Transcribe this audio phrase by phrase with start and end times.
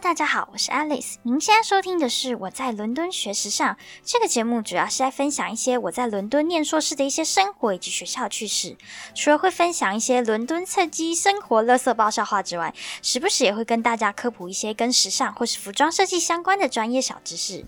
[0.00, 1.16] 大家好，我是 Alice。
[1.24, 8.76] 您现在收听的是我在伦敦学时尚这个节目，主要是在分享一些我在伦敦念硕士的一些生活以及学校趣事。
[9.12, 12.72] 除了会分享一些伦敦侧击生活、乐色爆笑话之外，
[13.02, 17.66] 时不时也会跟大家科普一些跟时尚或是服装设计相关的专业小知识。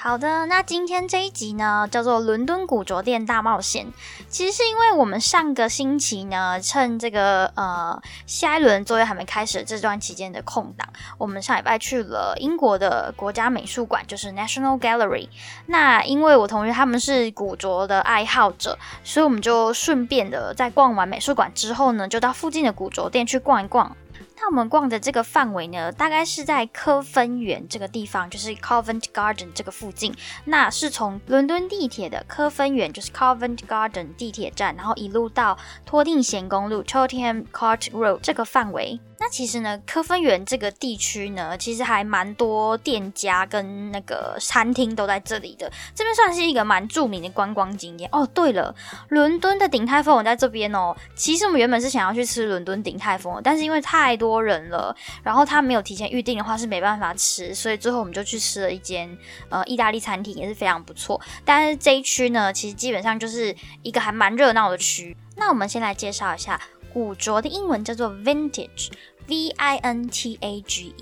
[0.00, 3.84] 好的，那今天这一集呢，叫做《伦敦古着店大冒险》。
[4.28, 10.88] 其实是因为我们上个星期呢，趁这个呃下一轮作业还没开始这段期间的空档，
[11.18, 15.28] 我们上礼拜去了英国的国家美术馆，就是 National Gallery。
[15.66, 23.96] 那因为我同学他们是古着的爱好者，所以我们就顺便的在逛完美术馆之后呢，就到附近的古着店去逛一逛。
[24.40, 30.14] 那我们逛的这个范围呢，大概是在科芬园这个地方，就是 Covent Garden 这个附近。
[30.44, 39.00] 那是从伦敦地铁的科芬园，就是 Covent Garden 地铁站，然后一路到托定贤公路 Tottenham Court Road 这个范围。
[39.20, 45.70] 那其实呢，科芬园这个地区呢，其实还蛮多店家跟那个餐厅都在这里的。
[45.94, 48.24] 这边算是一个蛮著名的观光景点哦。
[48.32, 48.74] 对了，
[49.08, 50.96] 伦敦的鼎泰丰我在这边哦。
[51.16, 61.20] 其实我们原本是想要去吃伦敦鼎泰丰，但是因为太多人了，然后他没有提前预定的话是没办法吃，所以最后我们就去吃了一间呃意大利餐厅，也是非常不错。
[61.44, 65.16] 但是这一区呢，其实基本上就是一个还蛮热闹的区。
[65.36, 66.60] 那我们先来介绍一下。
[66.90, 68.88] 古着的英文叫做 vintage
[69.28, 70.92] Vintage，。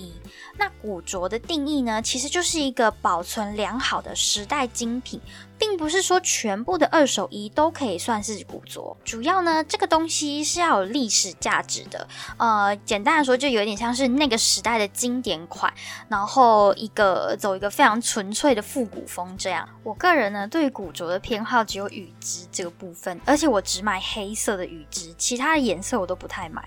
[0.59, 5.21] 那古着的定义呢，其实就是一个保存良好的时代精品。
[5.59, 12.07] 并不是说全部的二手衣都可以算是古着，主要呢这个东西是要有历史价值的。
[12.37, 15.73] 呃，简单的说，就有点像是那个时代的经典款，
[16.09, 19.67] 然后一个走一个非常纯粹的复古风这样。
[19.83, 26.63] 我个人呢对古着的偏好只有羽织这个部分，而且我只买黑色的羽织，其他的颜色我都不太买。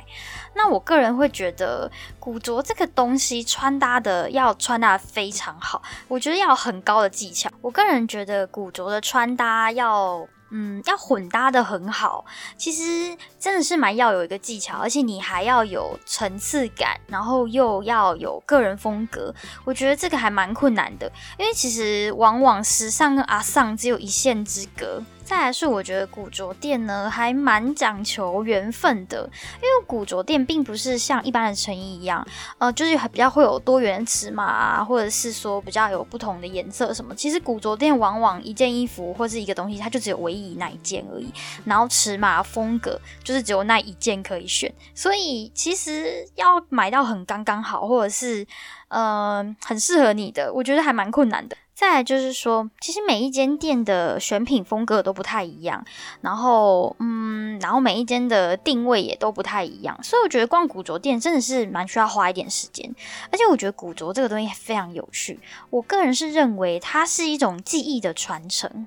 [0.55, 7.49] 那我个人会觉得古着这个东西穿搭的要穿搭非常好，我觉得要很高的技巧。
[7.61, 8.71] 我个人觉得古。
[8.81, 12.25] 我的穿搭要，嗯，要混搭的很好，
[12.57, 19.33] 其实真的是蛮要有一个技巧，而且你还要有层次感，然后又要有个人风格，
[19.65, 25.03] 我觉得这个还蛮困难的，因为其实往往时尚跟阿尚只有一线之隔。
[25.29, 37.13] 再来是，我觉得古着店呢还蛮讲求缘分的，因为古着店并不是像一般的成衣一样，呃，就是比较会有多元尺码啊，或者是说比较有不同的颜色什么。
[37.13, 41.31] 其实古着店往往一件衣服或是一个东西，它就只有唯一那一件而已，
[41.63, 48.43] 然后尺码风格就是只有那一件可以选，所以其实要买到很刚刚好，或者是
[48.87, 51.55] 呃很适合你的，我觉得还蛮困难的。
[51.79, 55.81] 再来就是说，其实每一间店的选品风格都不太一样，
[56.19, 62.93] 然后，嗯，然后每一间的定位也都不太一样，所以我觉得逛古着店真的是蛮需要花一点时间。
[63.31, 65.39] 而且我觉得古着这个东西非常有趣，
[65.69, 68.85] 我个人是认为它是一种记忆的传承。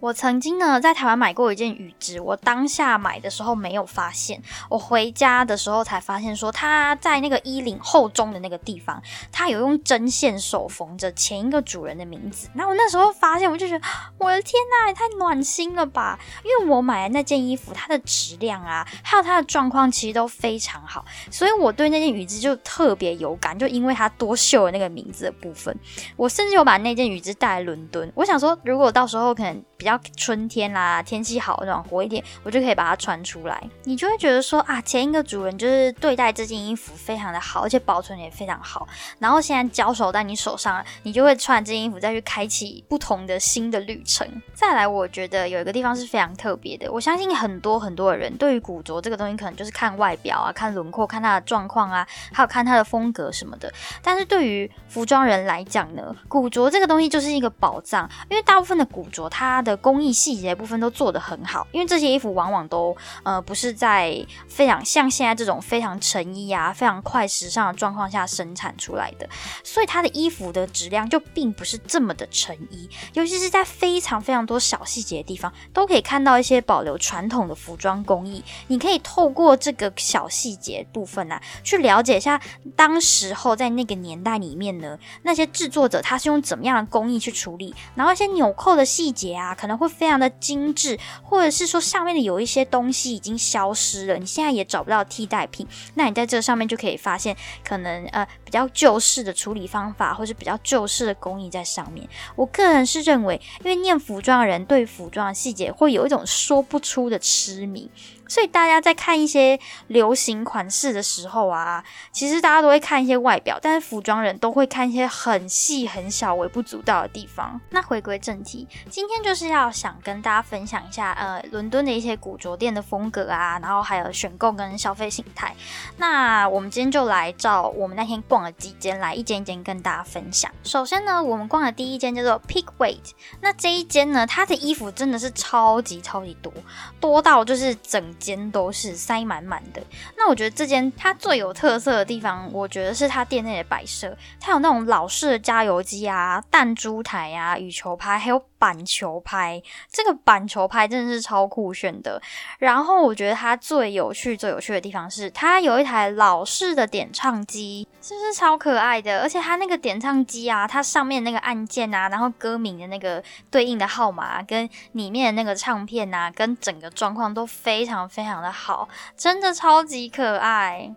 [0.00, 4.40] 我曾经呢在台湾买过一件羽织，我当下买的时候没有发现，
[4.70, 12.48] 我回家的时候才发现，说它在那个衣领后中的那个地方，它有用针线手缝着前一个主人的名字。
[12.54, 13.84] 那我那时候发现，我就觉得
[14.16, 16.18] 我的天呐，也太暖心了吧！
[16.44, 25.76] 因为我买的那件衣服，它的质量啊，还有它的状况其实都非常好，所以我对那件羽织就特别有感，就因为它多绣了那个名字的部分。
[26.16, 29.89] 我甚至有把那件羽织带来伦敦，我想说，如果到时候可能比较。
[30.16, 33.62] 春天啦，天气好暖和一点，我就可以把它穿出来。
[33.84, 38.86] 你就会觉得说啊，前一个主人就是对待这件衣服非常的好，而且保存也非常好。
[39.18, 44.26] 然后现在交手在你手上，你就会穿这件衣服再去开启不同的新的旅程。
[44.54, 46.90] 再来，我觉得有一个地方是非常特别的。
[46.90, 53.72] 我相信很多很多的人对于古着这个东西，可能就是看外表啊，看轮廓，看它的状况啊，还有看它的风格什么的。
[54.02, 69.28] 但是对于服装人来讲呢，古着这个东西就是一个宝藏，因为大部分的古着它的工艺细节部分都做得很好，因为这些衣服往往都呃不是在非常像现在这种非常成衣啊、非常快时尚的状况下生产出来的，
[69.64, 78.44] 所以它的衣服的质量就并不是这么的成衣，尤其是在非常非常多小细节的地方，都可以看到一些保留传统的服装工艺。
[78.68, 82.40] 你可以透过这个小细节部分呢，去了解一下
[82.76, 102.08] 当时候在那个年代里面呢，那些制作者他是用怎么样的工艺去处理，然后一些纽扣的细节啊，可会非常的精致，或者是说上面的有一些东西已经消失了，你现在也找不到替代品，那你在这上面就可以发现可能呃比较旧式的处理方法，或是比较旧式的工艺在上面。
[102.36, 107.90] 我个人是认为，因为念服装的人对服装的细节会有一种说不出的痴迷。
[108.30, 111.82] 所以大家在看一些流行款式的时候啊，
[112.12, 117.60] 其实大家都会看一些外表，但是服装人都会看一些很细很小、微不足道的地方。
[117.70, 125.52] 那回归正题，今天就是要想跟大家分享一下，呃，伦敦的一些古着店的风格啊，然后还有选购跟消费形态。
[125.96, 130.48] 那我们今天就来照我们那天逛了几间来一间一间跟大家分享。
[130.62, 133.10] 首先呢，我们逛的第一间叫做 Pick Weight，
[133.40, 136.52] 那这一间呢，它的衣服真的是超级超级多，
[137.00, 138.00] 多到就是整。
[138.20, 139.82] 间都是塞满满的。
[140.16, 144.16] 那我觉得这间它最有特色的地方，我觉得是它店内的摆设。
[144.38, 149.60] 它有那种老式的加油机啊、弹珠台啊、羽球拍，还有板球拍。
[149.90, 152.22] 这个板球拍真的是超酷炫的。
[152.60, 159.22] 然后我觉得它最有趣、最有趣的地方是，它有一台老式的点唱机，是不是超可爱的？
[159.22, 168.06] 而且它那个点唱机啊，它上面那个按键啊，然后歌名的那个对应的号码，跟里面的那个唱片啊，跟整个状况都非常。
[168.10, 170.92] 非常的好，真的超级可爱。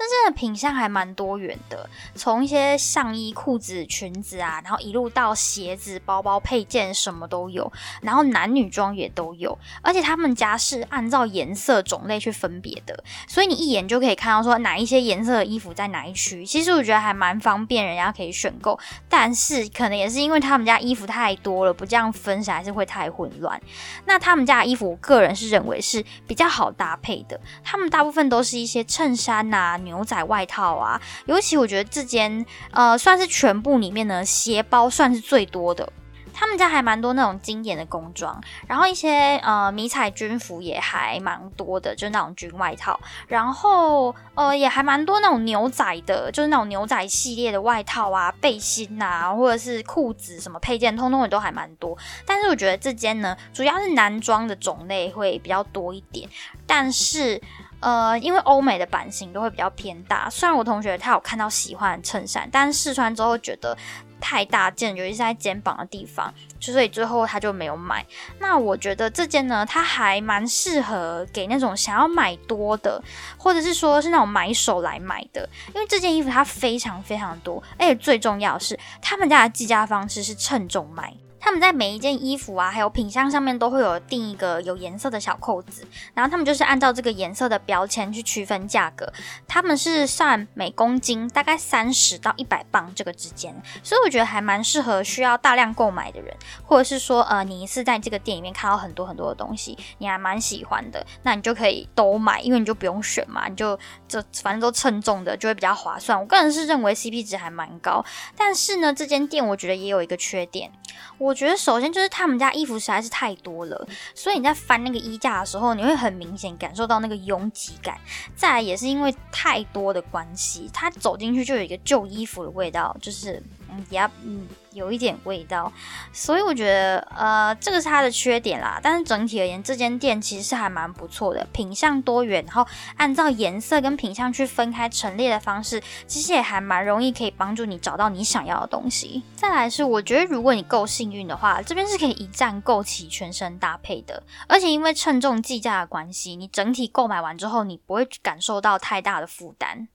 [0.00, 7.70] 真正的品相还蛮多元的，从一些上衣、裤子、裙子啊，然后一路到鞋子、包包、配件，什么都有。
[8.00, 16.46] 然后男女装也都有，而且他们家是按照颜色种类去分别的，所以你一眼就可以看到说哪一些颜色的衣服在哪一区。
[16.46, 18.80] 其实我觉得还蛮方便，人家可以选购。
[19.06, 23.60] 但是可能也是因为他们家衣服太多了，不这样分起来是会太混乱。
[24.06, 27.38] 那他们家的衣服，我个人是认为是比较好搭配的。
[27.62, 29.78] 他们大部分都是一些衬衫呐。
[29.90, 35.92] 牛仔外套啊，尤其我觉得这间呃算是全部里面呢，鞋包算是最多的。
[36.32, 42.98] 他们家还蛮多那种经典的工装，然后一些呃迷彩军服也还蛮多的，就是那种军外套。
[43.26, 51.98] 然后呃也还蛮多那种牛仔的，就是那种牛仔系列的外套啊、背心呐，或者是裤子什么配件，通通也都还蛮多。
[52.24, 56.26] 但是我觉得这间呢，主要是男装的种类会比较多一点，
[56.66, 57.42] 但是。
[57.80, 63.76] 呃，因为欧美的版型都会比较偏大，虽然我同学他有看到喜欢衬衫，但是试穿之后觉得
[64.20, 68.04] 太大件，尤其是在肩膀的地方，所以最后他就没有买。
[68.38, 73.02] 那我觉得这件呢，它还蛮适合给那种想要买多的，
[73.38, 81.14] 或者是说是那种买手来买的，因为这件衣服它非常非常多，而且最重要是，他们家的计价方式是称重卖。
[81.40, 89.10] 他们在每一件衣服啊，还有品相上面都会有定一个有颜色的小扣子，然后他们就是按照这个颜色的标签去区分价格。
[89.48, 106.20] 他们是算每公斤大概三十到一百磅这个之间，所以我觉得还蛮适合需要大量购买的人，或者是说呃你一次在这个店里面看到很多很多的东西，你还蛮喜欢的，那你就可以都买，因为你就不用选嘛，你就就反正都称重的就会比较划算。
[106.20, 108.04] 我个人是认为 CP 值还蛮高，
[108.36, 110.70] 但是呢，这间店我觉得也有一个缺点。
[111.18, 117.96] 我我觉得首先就是他们家衣服实在是太多了，所以你在翻那个衣架的时候，你会很明显感受到那个拥挤感。
[118.34, 124.44] 再来也是因为太多的关系，他走进去就有一个旧衣服的味道，就是嗯，也嗯。
[124.72, 125.72] 有一点味道，
[126.12, 128.78] 所以我觉得，呃，这个是它的缺点啦。
[128.82, 139.22] 但是整体而言，这间店其实是还蛮不错的，品相多元，然后按照颜色跟品相去分开陈列的方式，其实也还蛮容易可以帮助你找到你想要的东西。
[139.34, 149.88] 再来是，我觉得如果你够幸运的话，这边是可以一站购齐全身搭配的，而且因为称重计价的关系，你整体购买完之后，你不会感受到太大的负担。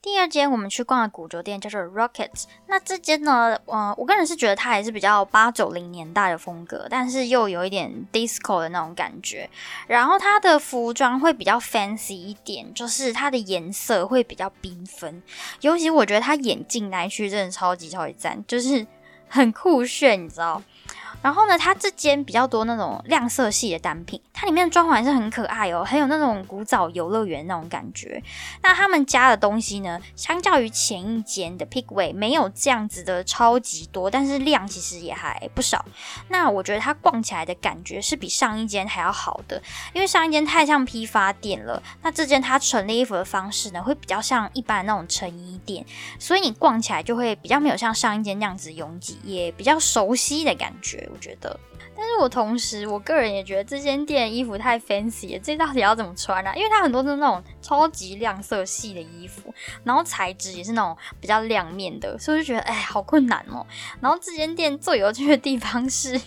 [0.00, 9.50] 第二间我们去逛的古着店叫做 Rockets，那这间呢，呃，我个人是觉得它还是比较八九零年代的风格，但是又有一点 disco 的那种感觉。
[9.88, 15.20] 然后它的服装会比较 fancy 一点，就是它的颜色会比较缤纷。
[15.62, 18.86] 尤其我觉得它眼镜那一区真的超级超级赞，就是
[19.26, 20.62] 很酷炫，你知道。
[21.22, 28.22] 然后呢，它这间比较多那种亮色系的单品，它里面的装潢还是很可爱哦，很有那种古早游乐园那种感觉。
[28.62, 35.84] 那他们家的东西呢，相较于前一间的 Pickway 没有这样子的超级多，但是量其实也还不少。
[36.28, 39.60] 那我觉得它逛起来的感觉是比上一间还要好的，
[39.92, 45.84] 因为上一间太像批发店了，那这间它陈列衣服的方式呢，会比较像一般那种成衣店，
[46.18, 50.97] 所以你逛起来就会比较没有像上一间那样子拥挤，也比较熟悉的感觉。
[51.12, 51.58] 我觉得，
[51.96, 56.54] 但是我同时，我个人也觉得这间店衣服太 fancy 了，这到底要怎么穿啊？
[56.54, 59.52] 因为它很多是那种超级亮色系的衣服，
[59.84, 63.66] 然后材质也是那种比较亮面的，所以我就觉得哎，好困难哦。
[64.00, 66.18] 然后这间店最有趣的地方是，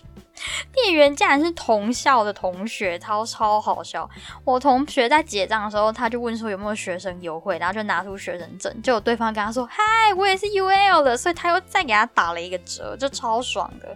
[0.74, 4.10] 店员竟然是同校的同学，超超好笑。
[4.44, 9.84] 我同学在结账的时候，他就问说有没有学生优惠，然后就拿出学生证，就有对方跟他说嗨，
[10.18, 13.96] 我也是 UL 的，所以他又再给他打了一个折，就超爽的。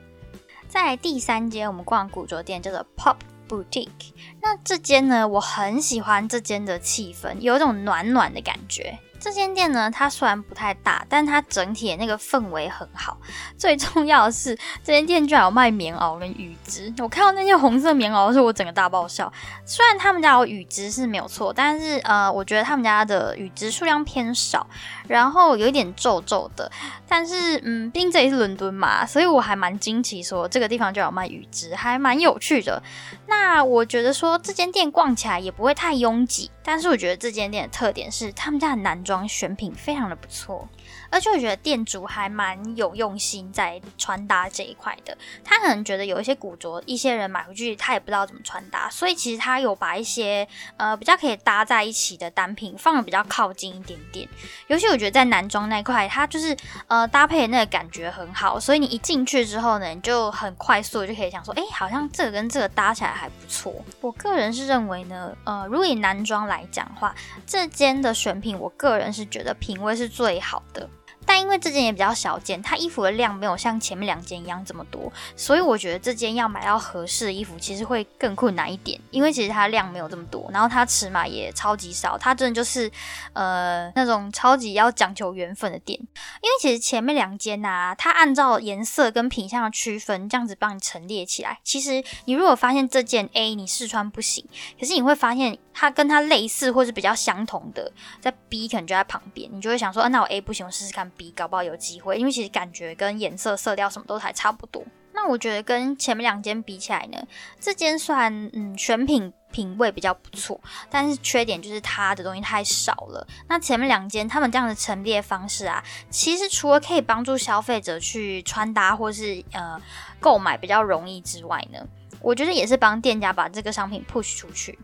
[0.68, 3.18] 在第三间，我们逛古着店叫做 Pop
[3.48, 4.14] Boutique。
[4.42, 9.00] 那这间呢，我很喜欢这间的气氛，有一种暖暖的感觉。
[9.20, 13.18] 这间店呢，它虽然不太大，但它整体的那个氛围很好。
[13.58, 16.94] 最重要的是，这间店居然有卖棉袄跟羽织。
[17.02, 19.32] 我看到那件红色棉袄的时候，我整个大爆笑。
[19.66, 24.68] 虽然他们家有羽织是没有错，但是呃，我觉得他们家的羽织数量偏少，
[25.08, 26.72] 然后有一点皱皱的。
[27.08, 32.82] 但是嗯，毕竟这里是伦敦嘛，所以我还蛮惊奇，说这个地方就有卖羽织，还蛮有趣的。
[33.28, 39.16] 那我觉得说这间店逛起来也不会太拥挤，但是我觉得这间店的特点是他们家的男装。
[39.36, 40.68] 选品非常的不错，
[41.10, 45.18] 而且我觉得店主还蛮有用心在穿搭这一块的。
[45.44, 54.28] 他可能觉得有一些古着，一些人买回去他也不知道怎么穿搭，所以其实他有把一些呃比较可以搭在一起的单品放的比较靠近一点点。
[54.68, 56.56] 尤其我觉得在男装那块，它就是
[56.88, 63.74] 呃搭配的那个感觉很好，所以你一进去之后呢，你就很快速就可以想说，哎，好像这个跟这个搭起来还不错。
[64.02, 67.14] 我个人是认为呢，呃，如果以男装来来讲话，
[67.46, 69.26] 这间的选品，我个人是。
[69.26, 70.88] 觉得品味是最好的。
[71.28, 79.02] 但因为这件也比较小件，它衣服的量没有像前面两件一样这么多，所以我觉得这件要买到合适的衣服，其实会更困难一点。
[79.10, 82.92] 因为其实它量没有这么多，然后它尺码也超级少，它真的就是
[83.34, 86.00] 呃那种超级要讲求缘分的店。
[86.00, 91.60] 因为其实前面两间呐，它按照颜色跟品相的区分，这样子帮你陈列起来。
[91.64, 94.48] 其实你如果发现这件 A 你试穿不行，
[94.80, 97.92] 可是你会发现它跟它类似或是比较相同的，
[98.22, 101.08] 在 B 可能就在旁边，你就会想说，那我 A 不行，我试试看。
[101.18, 104.82] B，搞不好有机会，因为其实感觉跟颜色、色调什么都还差不多。
[105.14, 107.18] 那我觉得跟前面两间比起来呢，
[107.60, 113.26] 这间算嗯选品品味比较不错，但是缺点就是它的东西太少了。
[113.48, 119.80] 那前面两间他们这样的陈列方式啊，其实除了可以帮助消费者去穿搭或是呃
[120.20, 121.80] 购买比较容易之外呢，
[122.22, 124.78] 我觉得也是帮店家把这个商品 push 出去。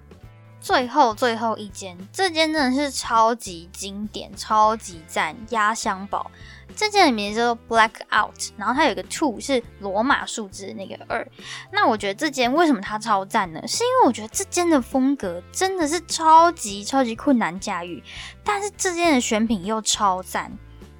[0.62, 6.30] 最后最后一间，这间真的是超级经典、超级赞，压箱宝。
[6.74, 11.27] 这件的名字叫做 Blackout，然后它有个 two 是罗马数字那个二。
[11.72, 13.60] 那我觉得这间为什么它超赞呢？
[13.68, 18.01] 是因为我觉得这间的风格真的是超级超级困难驾驭，
[18.41, 20.50] 但是这间的选品又超赞。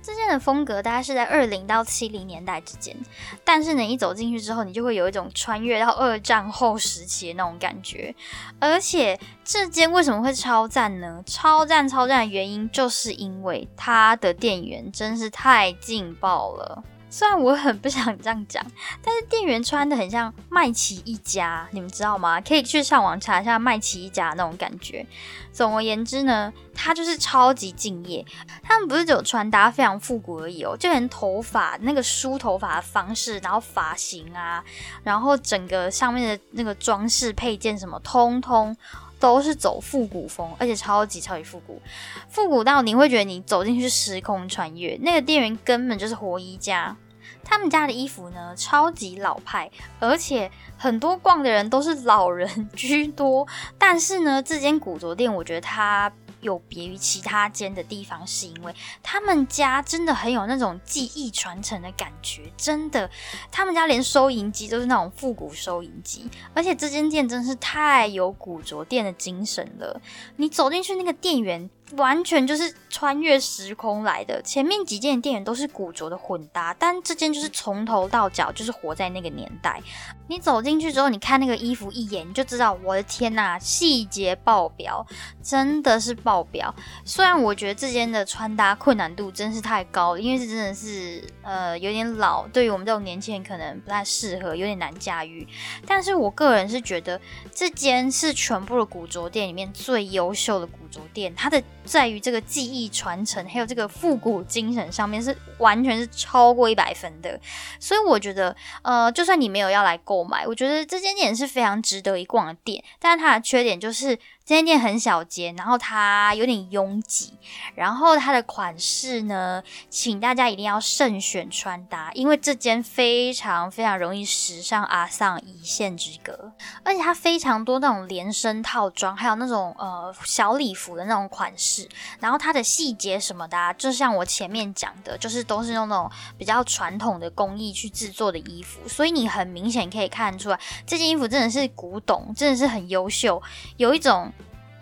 [0.02, 2.96] 这件的风格大概是在二零到七零年代之间，
[3.44, 8.14] 但是呢，一走进去之后，你就会有一种穿越到二战后时期的那种感觉。
[8.60, 11.24] 而且这间为什么会超赞呢？
[11.26, 16.84] 超赞超赞的原因就是因为它的店员真是太劲爆了。
[17.12, 18.66] 虽然我很不想这样讲，
[19.04, 22.40] 但是店员穿的很像麦奇一家，你们知道吗？
[22.40, 25.06] 可以去上网查一下麦奇一家那种感觉。
[25.52, 28.26] 总而言之呢，他就是超级敬业。
[28.64, 34.64] 他们不是只有穿搭非常复古而已哦，就连头发那个梳头发的方式，然后发型啊，
[35.04, 38.74] 然后整个上面的那个装饰配件什么，通通
[39.22, 41.82] 都是走复古风，而且超级超级复古，
[42.28, 44.98] 复古到你会觉得你走进去时空穿越。
[45.02, 46.98] 那个店员根本就是活衣家。
[47.44, 53.48] 他们家的衣服呢，超级老派，而且很多逛的人都是老人居多。
[53.78, 56.12] 但是呢，这间古着店，我觉得它。
[56.42, 63.10] 有别于其他间的地方，是因为他们家真的很有那种技艺传承的感觉，真的，
[63.52, 70.02] 他们家连收银机都是那种复古收银机，而且这间店真是太有古着店的精神了。
[70.36, 74.42] 你走进去，那个店员完全就是穿越时空来的。
[74.42, 79.82] 前面几间店员都是古着的混搭，但这间就是从头到脚就是活在那个年代。
[80.28, 85.06] 你走进去之后，你看那个衣服一眼，你就知道，我的天呐，细节爆表，
[85.44, 86.74] 真的是爆表。
[87.04, 95.46] 虽然我觉得这件的穿搭困难度真是太高了，因为是真的是呃有点老，对于我们这种年轻人可能不太适合，有点难驾驭。
[95.86, 97.20] 但是我个人是觉得
[97.54, 100.66] 这间是全部的古着店里面最优秀的
[101.14, 107.40] 店，它的在于这个技艺传承，还有这个复古精神上面是完全是超过一百分的。
[107.80, 110.24] 所以我觉得，呃，就算你没有要来购。
[110.24, 114.18] 买，我觉得这间店是非常值得一逛的店，但是它的缺点就是。
[114.52, 117.32] 这间店很小间，然后它有点拥挤，
[117.74, 126.52] 然后它的款式呢，请大家一定要慎选穿搭，因为这间非常非常容易时尚阿丧一线之隔，
[126.84, 131.88] 而且它非常多那种连身套装，还有那种呃小礼服的那种款式，
[132.20, 143.42] 然后它的细节什么的，就像我前面讲的，就是都是用那种比较传统的工艺去制作的衣服，所以你很明显可以看出来，这件衣服真的是古董，真的是很优秀，
[143.78, 144.30] 有一种。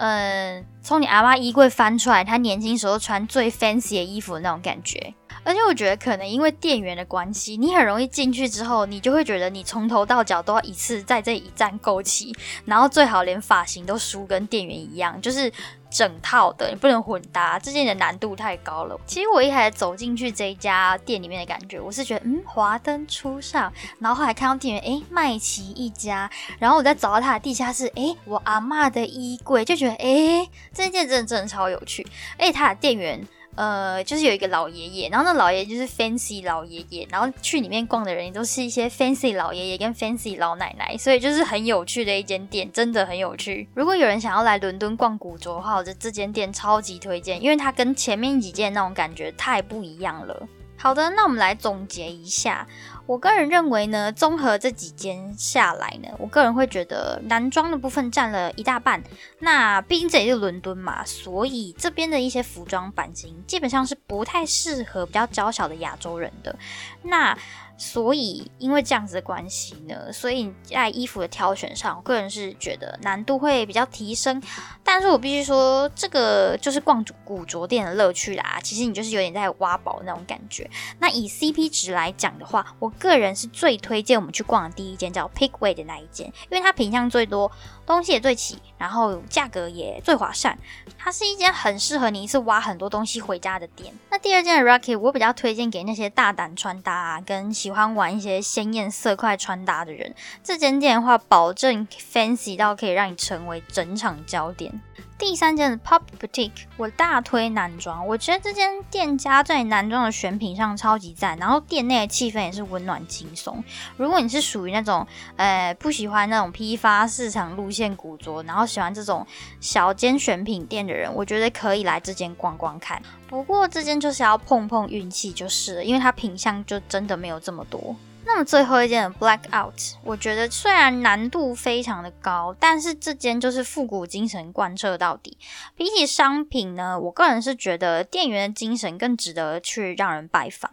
[0.02, 5.14] 嗯，从你阿妈衣柜翻出来，她年轻时候穿最 fancy 的衣服的那种感觉。
[5.44, 12.34] 而且我觉得可能因为店员的关系，你很容易进去之后，你就会觉得你从头到脚都要一次在这一站购齐，
[12.66, 15.52] 然后最好连发型都梳跟店员一样，就是
[15.90, 19.00] 整套的，你不能混搭，这件的难度太高了。
[19.06, 26.30] 其实我一开始走进去这一家店里面的感觉，我是觉得嗯，华灯初上，然后后来看到店员哎，麦琪一家，
[26.60, 32.06] 然后我再找到他的地下室，哎，我阿妈的衣柜，就觉得哎，这件真的真的超有趣，
[32.38, 33.28] 而且他的店员。
[33.60, 43.68] 呃，就是有一个老爷爷，然后那老爷爷就是 fancy 老爷爷，然后去里面逛的人也都是一些 fancy 老爷爷跟 fancy 老奶奶，所以就是很有趣的一间店，真的很有趣。
[43.74, 50.48] 如果有人想要来伦敦逛古着的话，我觉得这间店超级推荐，因为它跟前面几件那种感觉太不一样了。
[50.78, 52.66] 好的，那我们来总结一下。
[53.10, 59.04] 我个人认为呢，综合这几间下来呢，我个人会觉得男装的部分占了一大半。
[59.40, 66.56] 那毕竟这也是伦敦嘛，所以这边的一些服装版型基本上是不太适合比较娇小的亚洲人的。
[67.02, 67.36] 那
[67.80, 74.40] 所以，因为这样子的关系呢，所以在衣服的挑选上，我个人是觉得难度会比较提升。
[74.84, 78.60] 但是我必须说，这个就是逛古着店的乐趣啦。
[78.62, 80.70] 其实你就是有点在挖宝那种感觉。
[81.00, 87.50] 那以 CP 值来讲的话，我个人是最推荐我们去逛的第一间叫 Pickway 的那一间，因为它品相最多，
[87.86, 90.58] 东西也最齐，然后价格也最划算。
[90.98, 93.94] 它是一间很适合你一次挖很多东西回家的店。
[94.10, 100.16] 那第二间的 Rocky，我比较推荐给那些大胆穿搭啊，跟喜喜欢玩一些鲜艳色块穿搭的人。
[100.44, 104.82] 这间店的话，保证 fancy 到可以让你成为整场焦点。
[105.20, 108.08] 第三间的 Pop Boutique，我大推男装。
[108.08, 113.62] 我觉得这间店家在男装的选品上超级赞，然后店内的气氛也是温暖轻松。
[113.98, 119.28] 如果你是属于那种呃不喜欢那种批发市场路线古着，然后喜欢这种
[119.60, 123.02] 小间选品店的人，我觉得可以来这间逛逛看。
[123.28, 127.94] 不过这间就是要碰碰运气就是了，因为它品相就真的没有这么多。
[128.32, 135.36] 那么最后一件 Blackout，我觉得虽然难度非常的高，但是这间就是复古精神贯彻到底。
[135.76, 140.72] 比起商品呢，我个人是觉得店员的精神更值得去让人拜访。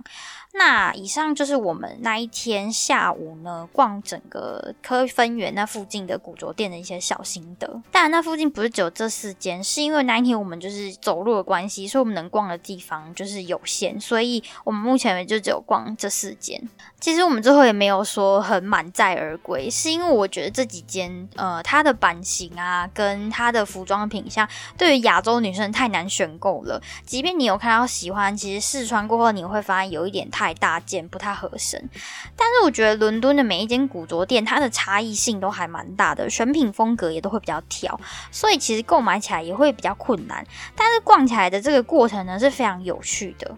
[0.53, 7.67] 那以上就是我们那一天下午呢逛整个科分园那附近的古着店的一些小心得。
[7.91, 16.59] 当然，那附近不是只有这四间，是因为那一天我们就是走路的关系，所以我们能逛的地方就是有限，所以我们目前为止就只有逛这四间。
[16.99, 26.83] 其实我们最后也没有说很满载而归，是因为我觉得这几间呃它的版型啊跟它的服装品相对于亚洲女生太难选购了。
[27.07, 30.27] 即便你有看到喜欢，其实试穿过后你会发现有一点。
[30.29, 31.89] 太大件不太合身，
[32.37, 37.99] 但是我觉得伦敦的每一间古着店，它的差异性都还蛮大的，选品风格也都会比较挑，
[38.31, 40.45] 所以其实购买起来也会比较困难。
[40.75, 43.57] 但是逛起来的这个过程呢是非常有趣的。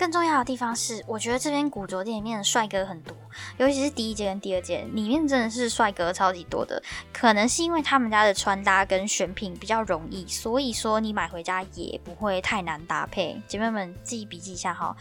[0.00, 3.14] 更重要的地方是，我觉得这边古着店里面的帅哥很多，
[3.58, 6.82] 尤其是第一间跟第二间里面真的是帅哥超级多的。
[7.12, 13.38] 可能是因为他们家的穿搭跟选品比较容易，所以说你买回家也不会太难搭配。
[13.46, 14.96] 姐妹们自己笔记一下哈。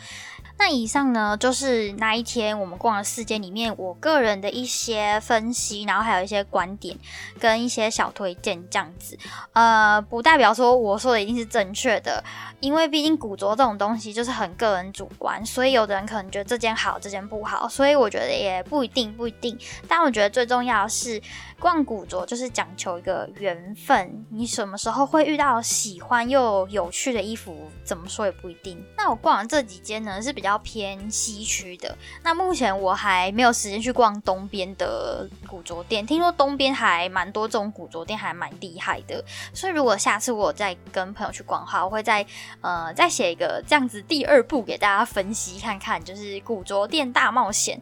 [0.59, 6.95] 那以上呢，就是那一天我们逛的四间里面，我个人的一些分析，然后还有一些观点
[7.39, 9.17] 跟一些小推荐这样子。
[9.53, 12.21] 呃，不代表说我说的一定是正确的，
[12.59, 19.57] 因为毕竟古着这种东西就是很个人主观，所以有的人可能觉得这件好，这件不好，所以我觉得也不一定，不一定。
[19.87, 21.21] 但我觉得最重要的是，
[21.57, 28.83] 逛古着就是讲求一个缘分，你什么时候会遇到喜欢又有趣的衣服，怎么说也不一定。
[28.97, 30.48] 那我逛完这几间呢，是比较。
[30.49, 36.03] 比较偏西区的，那目前我还没有时间去逛东边的古着店。
[36.03, 39.23] 听说东边还蛮多这种古着店，还蛮厉害的。
[39.53, 42.25] 所以如果下次我再跟朋友去逛的话，我会再
[42.61, 47.79] 呃再写一个这样子第二部给大家分析看看，就是古着店大冒险。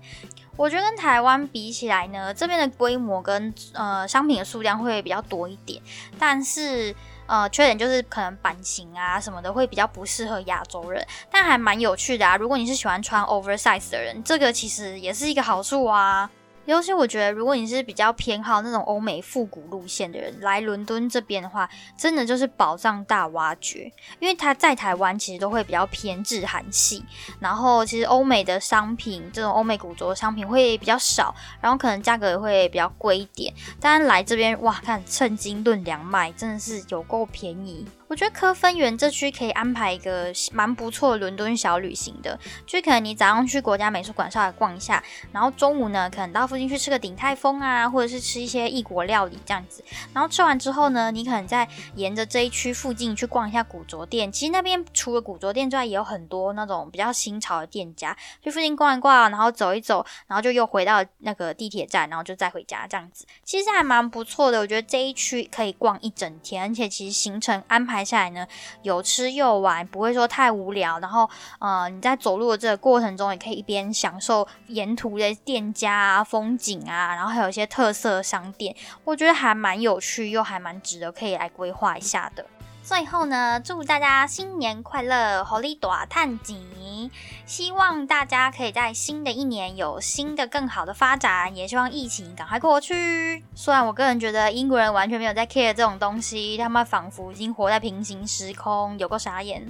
[0.58, 5.82] 我觉得跟台湾比起来呢，这边的规模跟呃商品的数量会比较多一点，
[6.20, 6.94] 但是。
[7.28, 12.36] 呃，缺点就是可能版型啊什么的会比较不适合亚洲人，但还蛮有趣的啊。
[12.36, 16.30] 如果你是喜欢穿 oversize 的人，这个其实也是一个好处啊。
[16.68, 23.90] 尤其我觉得，如果你是比较偏好那种欧美复古路线的人，来伦敦这边的话，真的就是宝藏大挖掘。
[24.20, 27.02] 因为他在台湾其实都会比较偏日韩系，
[27.40, 33.54] 然后其实欧美的商品，这种欧美古着商品会比较少，然后可能价格也会比较贵一点。
[33.80, 37.88] 但是来这边哇，看称斤论两卖，真的是有够便宜。
[38.08, 54.32] 我觉得科芬园这区可以安排一个蛮不错的伦敦小旅行的，就可能你早上去国家美术馆稍微逛一下，然后中午呢可能到附近去吃个鼎泰丰啊，或者是吃一些异国料理这样子，然后吃完之后呢，你可能再沿着这一区附近去逛一下古着店。
[54.32, 64.60] 其实那边除了古着店之外，也有很多那种比较新潮的店家，去附近逛一逛，然后走一走，然后就又回到那个地铁站，然后就再回家这样子，其实还蛮不错的。
[64.60, 68.46] 我觉得这一区可以逛一整天，而且其实行程安排拍下来呢，
[68.84, 71.00] 有吃又玩，不会说太无聊。
[71.00, 82.46] 然后，呃，你在走路的这个过程中，也可以一边享受沿途的店家啊、风景啊，然后还有一些特色商店，我觉得还蛮有趣，又还蛮值得可以来规划一下的。
[82.88, 87.12] 最后呢，祝大家新年快乐，活力大探景！
[87.46, 93.44] 希望大家可以在新的一年有新的更好的发展，也希望疫情赶快过去。
[93.54, 99.70] 虽然我个人觉得英国人完全没有在 care 这种东西，他们仿佛已经活在平行时空，有个傻眼。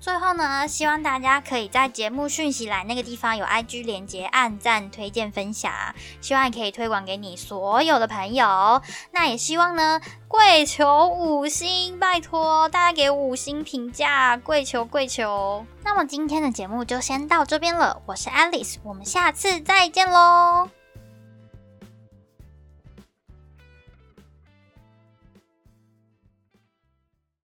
[0.00, 5.72] 最后呢，希望大家可以在节目讯息栏那个地方有 IG 连接，按赞、推荐、分享，
[6.20, 8.80] 希望可以推广给你所有的朋友。
[9.10, 15.66] 那也希望呢，跪求五星，拜托大家给五星评价，跪求跪求。
[15.82, 20.77] 那么今天的节目就先到这边了，我是 Alice，我们下次再见喽。